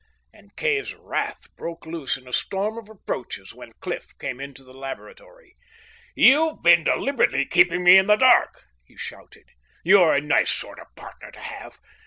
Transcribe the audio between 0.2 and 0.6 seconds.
And